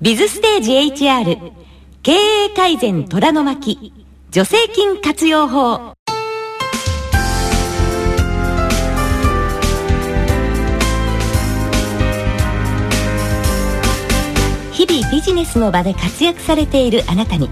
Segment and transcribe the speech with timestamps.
[0.00, 1.52] ビズステージ HR
[2.04, 3.92] 経営改善虎の巻
[4.30, 5.92] 助成金活用法。
[14.72, 17.50] 日々ビジネスの場で活躍されているあなたに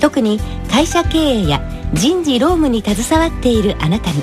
[0.00, 0.38] 特に
[0.70, 1.60] 会社経営や
[1.92, 4.22] 人事労務に携わっているあなたに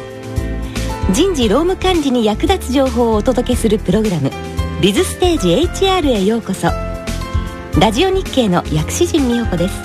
[1.11, 4.31] 人事労務管理に役立つ情報をお届けするプログラム
[4.79, 6.92] 「ビズステージ HR」へようこそ。
[7.79, 9.75] ラジオ日経の薬師陣美穂子です。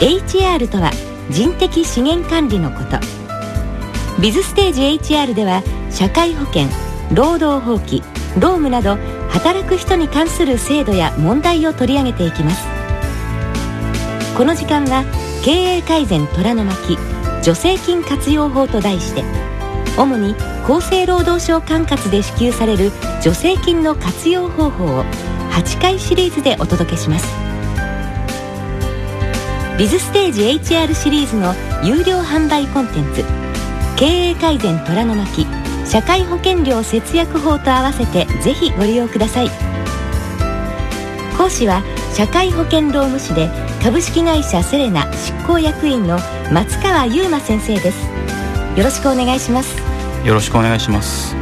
[0.00, 0.90] HR とは
[1.30, 2.98] 人的資源管理のこと。
[4.20, 4.82] ビズステージ
[5.14, 6.64] HR では社会保険
[7.14, 8.02] 労働法規
[8.34, 8.96] 労務など
[9.30, 12.66] 働く人に関する制度や問題を取り上げていきます。
[14.36, 15.04] この時間は
[15.44, 16.98] 経営改善虎の巻
[17.42, 19.22] 助成金活用法と題して
[19.96, 25.04] 主に厚生労働省管轄で支給される助成金の活用方法を
[25.58, 27.26] 8回シリーズでお届けします。
[29.76, 31.52] ビズステージ HR シリーズの
[31.82, 33.24] 有料販売コンテンツ
[33.96, 35.46] 経営改善虎の巻
[35.84, 39.50] 社会保険料節約法と合わせてぜひご利用ください。
[41.36, 41.82] 講師は
[42.14, 43.50] 社会保険労務士で
[43.82, 46.20] 株式会社セレナ執行役員の
[46.52, 48.06] 松川優馬先生です。
[48.76, 49.76] よろしくお願いします。
[50.24, 51.34] よろしくお願いします。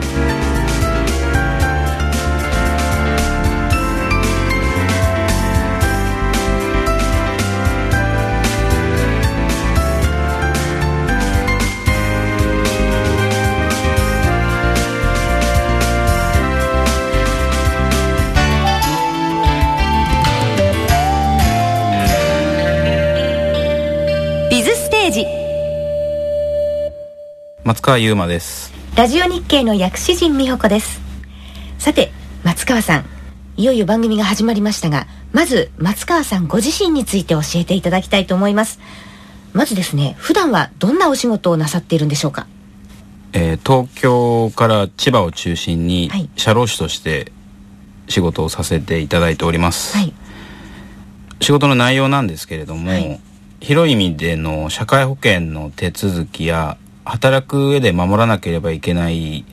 [27.66, 28.72] 松川優馬です。
[28.94, 31.00] ラジオ日経の薬師陣美穂子です。
[31.80, 32.12] さて
[32.44, 33.04] 松川さん
[33.56, 38.78] いよいよ番組が始まりましたがまず松川さんご自身について教えていただきたいと思います。
[39.52, 42.46] まずですね普段はどんなお仕事をなさっているんでしょうか？
[43.32, 46.30] えー東京から千葉を中心にはい。
[46.36, 47.32] 社労士として
[48.08, 50.12] 仕事をさせていただいております、はい。
[51.40, 53.20] 仕事の内容なんですけれども、はい。
[53.58, 59.44] 広い意味での社会保険の手続きや働く上で守らなければいけない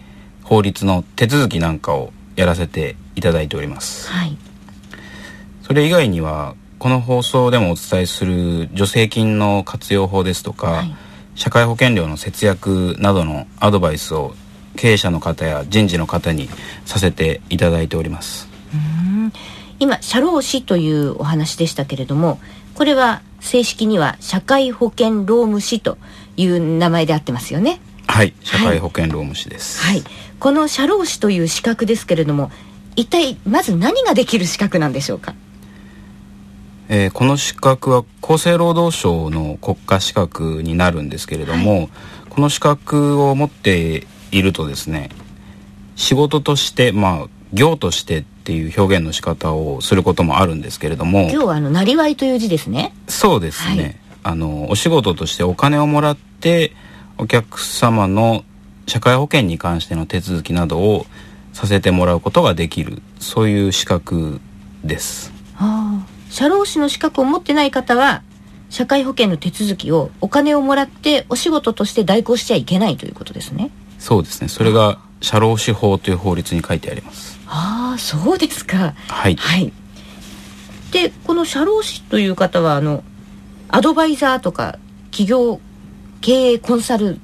[0.43, 4.09] 法律の手続きなんかをやらせていただいております。
[4.09, 4.37] はい。
[5.61, 10.95] それ以外にはこの放送でもお伝えする助成金の活用法ですとか、はい。
[11.35, 14.35] 社会保険料の節約などのアドバイスを
[14.75, 16.49] 経営者の方や人事の方に
[16.85, 18.47] させていただいております。
[19.79, 22.39] 今社労士というお話でしたけれども
[22.75, 25.97] これは正式には社会保険労務士と
[26.37, 27.79] いう名前であってますよね。
[28.07, 28.33] はい。
[28.41, 30.03] 社会保険労務士です、はい。
[30.39, 32.51] この社労士という資格ですけれども
[32.95, 35.33] 一体まず何ができる資格なんでしょうか？
[36.89, 41.89] えーこの資格は厚生労働省の国家資格になるんですけれども、
[42.29, 45.09] この資格を持っているとですね
[45.95, 52.93] 仕事としてまあ業としてっていう表現の仕方をすることもあるんですけれども今日はあのなりわいという字ですね。
[53.07, 56.71] そうですね、はいあのお仕事としてお金をもらって
[57.17, 58.43] お客様の
[58.87, 61.05] 社会保険に関しての手続きなどを
[61.53, 64.39] させてもらうことができるそういう資格
[64.83, 65.31] です。
[65.57, 66.13] ああ。
[66.29, 68.23] 社労士の資格を持ってない方は
[68.71, 73.69] 社会保険の手続きをお金をもらってお仕事として代行しちゃいけないということですね。
[73.99, 74.47] そうですね。
[74.47, 77.39] それが社労士法という法律に書いてあります。
[77.45, 78.95] ああそうですか。
[79.07, 79.35] はい。
[79.35, 79.71] はい。
[80.91, 83.03] でこの社労士という方はあの
[83.73, 84.77] アドバイザーとか
[85.09, 85.59] 企業
[86.21, 87.19] 経営コンサル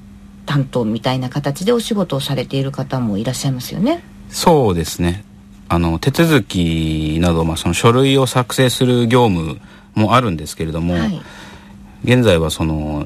[0.47, 4.03] タントみたいな形でお仕事をされている方もいらっしゃいますよね。
[4.29, 5.23] そうですね。
[5.67, 9.59] あの手続きなど、まあ、その書類を作成する業務
[9.93, 11.21] もあるんですけれども、はい。
[12.03, 13.05] 現在はその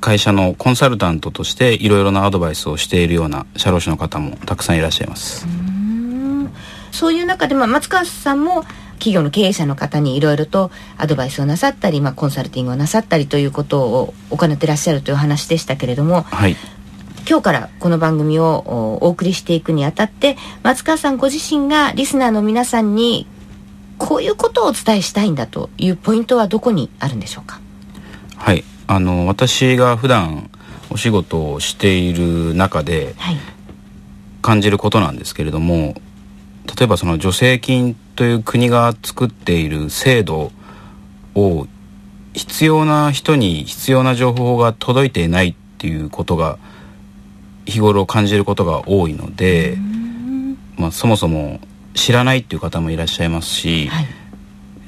[0.00, 5.46] 会社のコンサルタントとしていろいろなアドバイスをしているような社労士の方もたくさんいらっしゃいます、
[6.90, 8.64] そういう中で、まあ、松川さんも
[9.02, 16.56] 企業の経営者の方にいろいろとアドバイスをなさったり、まあ、コンサルティングをなさったりということを行ってらっしゃるというお話でしたけれどもはい。
[17.28, 23.26] 今日からこの番組をおお送りしていくにあたって松川さんご自身がリスナーの皆さんに
[23.98, 27.60] こういうことをお伝えしたいんだというポイントはどこにあるんでしょうか？
[28.36, 28.62] はい。
[28.86, 30.48] あの私が普段
[30.90, 33.36] お仕事をしている中ではい。
[34.42, 35.94] 感じることなんですけれども
[36.76, 40.52] 例えばその助成金という国が作っている制度
[41.34, 41.66] を
[42.34, 46.58] 必要な人に必要な情報が届いていないっていうことが
[47.66, 49.76] 日頃感じることが多いので、
[50.76, 51.60] まあ、そもそも
[51.94, 54.06] 知らないっていう方もいらっしゃいますし、はい、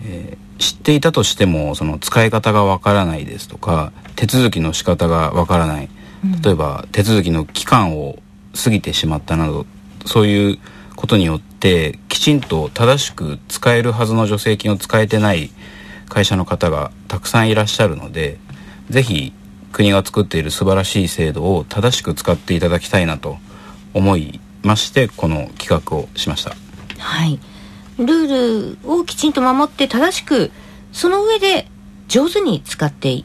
[0.06, 5.88] えー、知っていたとしてもその使い方がわからないですとか手続きの仕方がわからない。
[6.42, 8.18] 例えば手続きの期間を
[8.54, 9.66] 過ぎてしまったなど
[10.06, 10.58] そういう
[10.96, 11.53] ことによって
[12.08, 15.50] きちんと正しく使えるはずの助成金を使えてない
[16.10, 18.38] 会社の方がたくさんいらっしゃるので
[18.90, 19.32] ぜひ
[19.72, 23.38] 国が作っている素晴らしい制度を正しく使っていただきたいなと
[23.94, 26.54] 思いましてこの企画をしました。
[26.98, 27.40] はい。
[27.98, 30.50] ルールをきちんと守って正しく
[30.92, 31.66] その上で
[32.08, 33.24] 上手に使ってい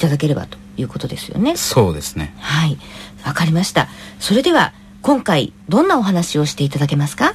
[0.00, 1.56] ただければということですよね。
[1.56, 2.34] そうですね。
[2.38, 2.78] はい。
[3.26, 3.88] わかりました。
[4.18, 4.72] それでは
[5.02, 7.34] 今回どんなお話をしていただけますか、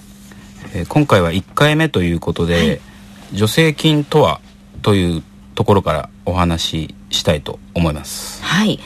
[0.73, 2.79] えー、今回は1回目ということで、はい、
[3.35, 4.41] 助成金とは
[4.81, 5.23] という
[5.55, 8.43] ところからお話ししたいと思います。
[8.43, 8.79] はい。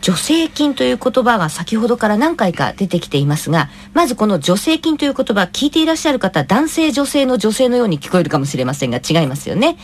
[0.00, 9.76] 助成金という言葉が先ほどから何回か出てきていますがまずこの助成金という言葉聞いていらっしゃる方男性女性の女性のように聞こえるかもしれませんが違いますよね。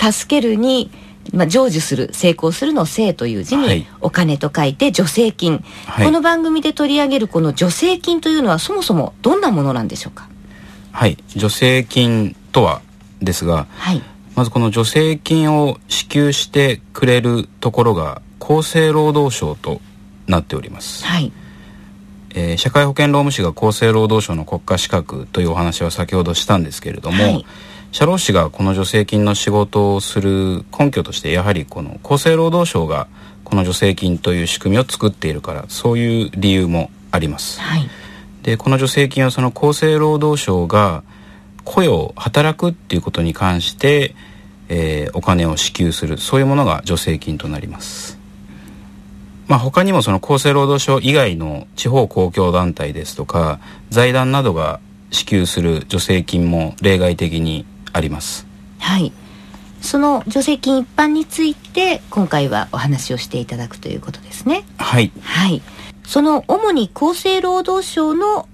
[0.00, 0.90] 助けるに
[1.32, 10.29] まあ、成就する成功するの「生」という字にお金と書いて助成金、はい、この番組で取り上げるこの助成金というのはそもそもどんなものなんでしょうか？
[10.92, 11.16] はい。
[11.28, 12.82] 助成金とは
[13.20, 14.02] ですが、はい、
[14.34, 19.80] まずこの助成金を支給してくれるところが厚生労働省と
[20.26, 21.32] なっております、はい。
[22.34, 27.46] えー、社会保険労務士が厚生労働省の国家資格というお話は先ほどしたんですけれども、はい。
[27.92, 33.08] 社労士がこの助成金の仕事をする根拠としてやはりこの厚生労働省が
[33.42, 37.60] この助成金という仕組みを作っているからそういう理由もあります。
[37.60, 37.90] はい、
[38.42, 41.02] でこの助成金はその厚生労働省が
[41.64, 44.14] 雇用働くっていうことに関して、
[44.68, 48.18] えー、お金を支給するそういうものが助成金となります。
[49.46, 53.58] まあ、他にもその厚生労働省以外の地方公共団体ですとか
[53.90, 54.78] 財団などが
[55.10, 58.46] 支給する助成金も例外的にあります。
[58.78, 59.12] はい。
[59.82, 64.64] その助成金一般について今回はお話をしていただくということですね。
[64.78, 65.10] はい。
[65.20, 65.60] はい
[66.10, 68.48] その主に厚生労働省の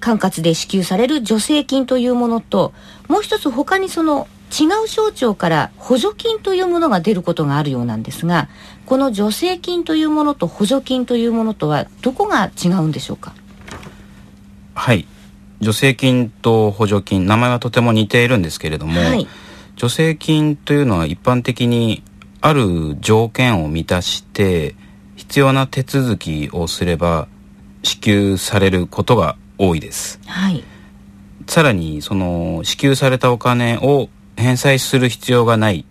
[0.00, 2.72] 管轄で支給される助成金というものと
[3.06, 8.48] もう一つ他にその違う省庁から補助金というものが出ることがあるようなんですが
[8.86, 13.34] この助成金というものと補助金というものとはどこが違うんでしょうか？
[14.74, 15.06] はい。
[15.60, 19.28] 助成金と補助金名前はとても似ているんですけれども、はい、
[19.76, 22.02] 助成金というのは一般的に
[22.40, 24.74] ある条件を満たして
[25.28, 27.28] 必要な手続きをすれば
[27.82, 30.62] 支給されることが多いです、はい、
[31.46, 35.84] さらにその支給されたお金を返済する必要がない、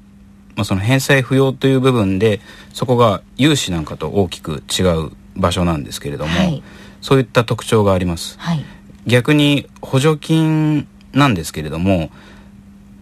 [0.55, 2.41] まあ、その返済不要という部分で
[2.73, 6.63] そこが融資なんかと大きく違う場所なんですけれども、はい、
[7.01, 8.63] そういった特徴があります、はい。
[9.07, 12.11] 逆に補助金なんですけれども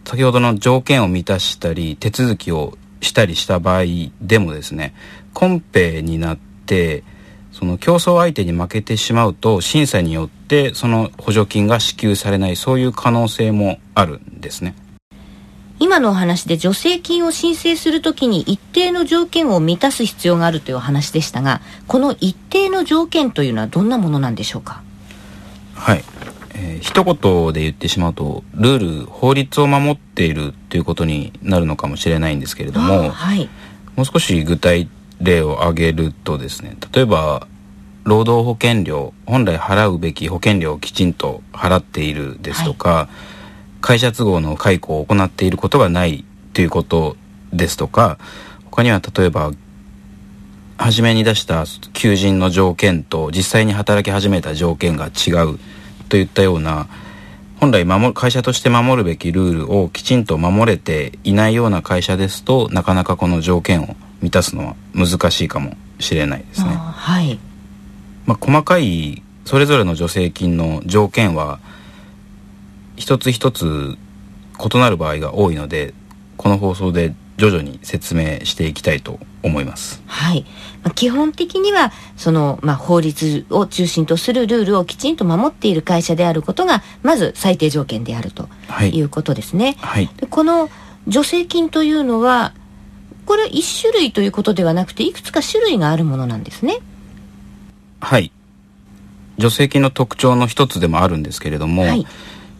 [0.05, 3.83] 先ほどの条件を満たしたり手続きをしたりした場合
[4.21, 4.93] でもですね
[5.33, 7.03] コンペになって
[7.51, 14.75] その競争相手に負けてしまうと審査によってその補助金が支給されないそういう可能性もあるんですね。
[15.79, 24.83] 今のお話で助成金を申請するときに一定の条件を満たす必要があるというお話でしたがこの一定の条件というのはどんなものなんでしょうか？
[25.73, 26.03] はい、
[26.53, 33.49] えー、一言で言ってしまうとルール法律を守っているっていうことになるのかもしれないんですけれども、はい、
[33.95, 34.87] もう少し具体
[35.21, 37.47] 例を挙げるとですね例えば
[38.03, 43.07] 労働保険料本来払うべき保険料をきちんと払っているですとか、はい、
[43.81, 47.15] 会社都合の解雇を行っていることがないということ
[47.53, 48.17] ですとか
[48.65, 49.51] 他には例えば
[50.77, 55.59] 初めに出した求人の条件と実際に働き始めた条件が違う
[56.09, 56.87] といったような
[57.59, 66.69] 本来守会社として守るべきルールをきちんと守れていないような会社ですとなかなかこの条件を満たすのは難しいかもしれないですね。
[66.69, 67.39] はい、
[68.25, 71.59] まあ、細かいそれぞれの助成金の条件は
[72.95, 73.97] 一つ一つ
[74.59, 75.93] 異なる場合が多いので
[76.37, 80.01] この放送で徐々に説明していきたいと思います。
[80.05, 80.45] はい。
[80.83, 88.47] まあ、基本的にはそのまあ法律を中心とするルールをきちんと守っている会社であることがまず最低条件であると
[88.83, 89.75] いうことですね。
[89.79, 90.09] はい。
[90.17, 90.69] でこの
[91.09, 92.53] 助成金というのは
[93.31, 96.79] これ一種類ということではなくていくつか種類があるものなんですね。
[98.01, 98.29] はい。
[99.39, 102.05] 助成金の特徴の一つでもあるんですけれども、はい、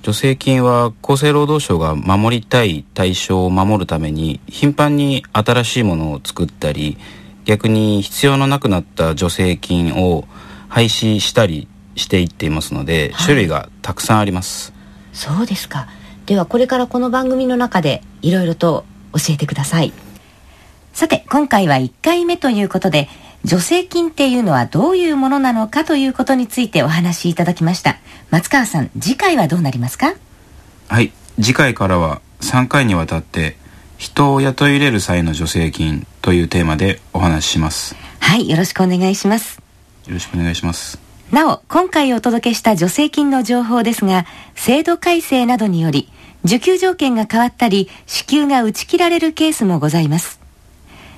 [0.01, 6.97] 助成金は厚生労働省が守りたい対象を守るために頻繁に新しいものを作ったり
[7.43, 10.23] 逆に必要のなくなった助成金を
[10.69, 14.71] 廃止したりしていっていますので、はい、種類がたくさんあります。
[15.11, 15.89] そうですか。
[16.27, 19.91] ではこれからこの番組の中でいろいろと教えてください
[20.93, 23.09] さて今回は1回目ということで
[23.45, 27.97] 助成金っていうのはどういうものなのかということについてお話しいただきました。
[28.29, 30.13] 松川さん次回はどうなりますか？
[30.87, 31.11] はい。
[31.37, 33.55] 次回からは3回にわたって
[33.97, 37.95] 人を雇い入れる際の助成金というテーマでお話しします。
[38.19, 39.59] はいよろしくお願いします。
[40.07, 40.99] よろしくお願いします。
[41.31, 46.09] なお今回お届けした助成金の情報ですが制度改正などにより
[46.43, 50.40] 受給条件が変わったり支給が打ち切られるケースもございます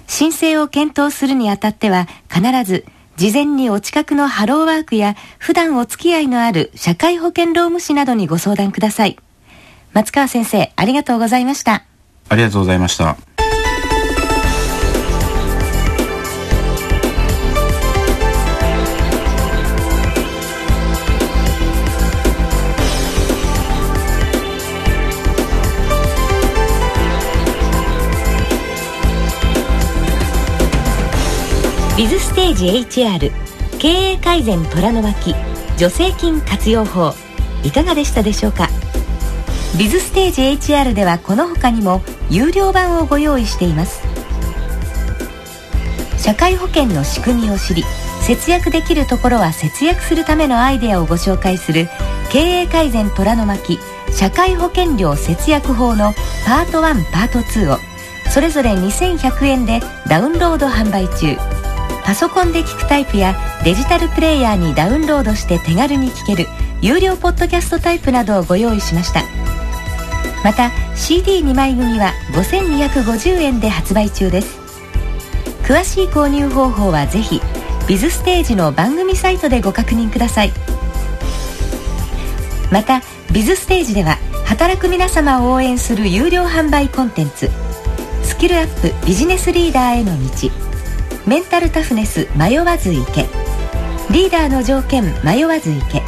[0.07, 9.17] 申請を検討するにあたっては必ず事前にお近くのハローワークや普段お付き合いのある社会保険労務士などにご相談ください。
[9.93, 11.85] 松川先生ありがとうございました。
[12.29, 13.17] ありがとうございました。
[31.95, 32.65] ビズステージ
[33.01, 33.31] HR
[33.77, 35.35] 経営改善虎の巻
[35.77, 37.13] 助成金活用法
[37.63, 38.67] いかがでしたでしょうか？
[39.77, 44.01] ビズステージ HR ではこの他にも有料版をご用意しています。
[46.17, 47.83] 社会保険の仕組みを知り
[48.21, 51.89] 節約できるところは節約するためのアイデアをご紹介する
[52.31, 53.77] 経営改善虎の巻
[54.11, 56.13] 社会保険料節約法の
[56.45, 57.77] パート1パート2を
[58.31, 61.52] それぞれ2100円でダウンロード販売中。
[62.05, 66.47] パソコンで聞くタイプやデジタルプレイヤーにダウンロードして手軽に聞ける
[66.81, 69.23] 有料ポッドキャストタイプなどをご用意しました。
[70.43, 74.59] また CD2 枚組は5250円で発売中です。
[75.63, 77.41] 詳しい購入方法はぜひ
[77.87, 80.51] ビズステージの番組サイトでご確認ください。
[82.69, 87.49] またビズステージでは働く皆様を応援する有料販売コンテンツ
[88.23, 90.72] スキルアップビジネスリーダーへの道。
[91.25, 93.27] メンタルタフネス迷わず行け。
[94.11, 96.01] リーダーの条件迷わず行け。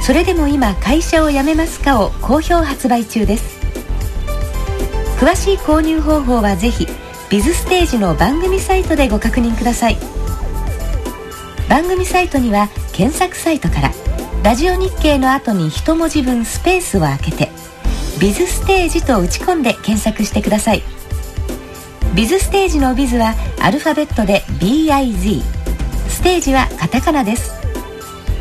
[0.00, 3.58] それでも今会社を辞めますかを好評発売中です。
[5.18, 6.86] 詳しい購入方法はぜひ
[7.28, 9.98] ビズステージの番組サイトでご確認ください。
[11.68, 13.92] 番組サイトには検索サイトから
[14.42, 17.50] ラジオ日経の後に一文字分スペースを空けて
[18.18, 20.97] ビズステージと打ち込んで検索してください。
[22.18, 25.40] ビズステージのビズはアルファベットで BIZ
[26.08, 27.52] ステージはカタカナです。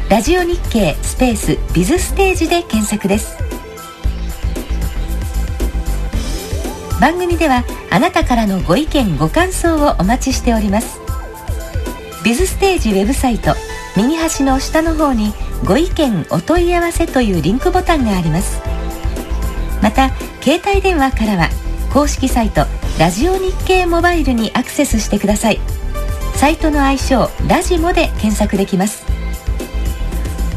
[0.09, 3.37] ラジオ日経スペースビズステージで検索です。
[6.99, 10.99] 番組ではあなたからのご意見ご感想をお待ちしております。
[12.25, 13.53] ビズステージウェブサイト
[13.95, 15.33] 右端の下の方に
[15.67, 18.59] ご意見お問い合わせというリンクボタンがあります。
[19.83, 20.09] また
[20.41, 21.49] 携帯電話からは
[21.93, 22.65] 公式サイト
[22.99, 25.59] ラジオ日経モバイルにアクセスしてください。
[26.33, 29.05] サイトの愛称ラジモで検索できます。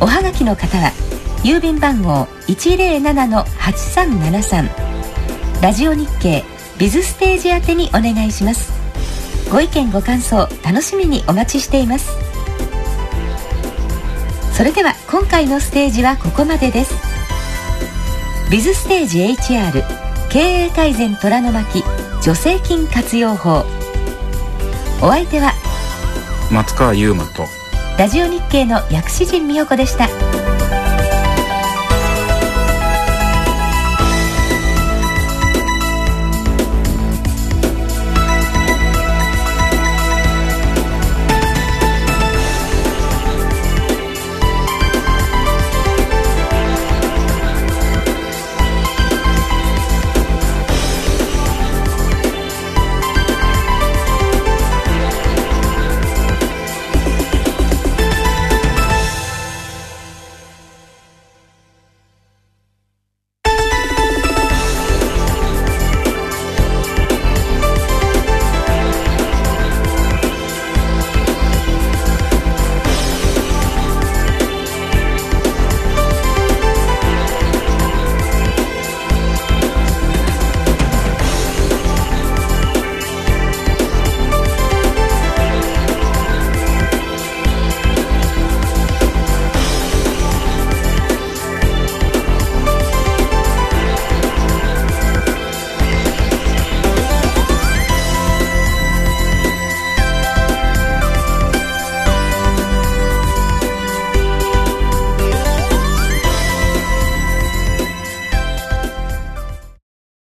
[0.01, 0.93] おはがきの方は
[1.45, 4.71] 郵便番号107-8373
[5.63, 6.43] ラジオ日経
[6.79, 8.73] ビズステージ宛てにお願いします。
[9.53, 12.09] ご意見ご感想楽しみにお待ちしています。
[14.55, 16.95] それでは今回のステージはここまでです。
[18.51, 19.85] ビズステージ HR
[20.31, 21.85] 経営改善虎の巻。
[22.21, 23.65] 助成金活用法
[25.03, 25.53] お相手は
[26.53, 27.47] 松川優馬と
[27.99, 30.50] ラジオ日経の薬師陣美代子でした。